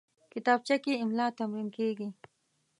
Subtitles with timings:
[0.33, 2.07] کتابچه کې املا تمرین کېږي